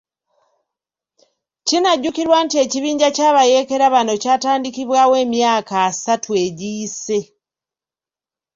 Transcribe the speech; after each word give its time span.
Kinajjukirwa 1.67 2.37
nti 2.45 2.55
ekibinja 2.63 3.07
ky'abayeekera 3.15 3.85
bano 3.93 4.13
kyatandikibwawo 4.23 5.13
emyaka 5.23 5.75
asatu 5.89 6.29
egiyise. 6.45 7.19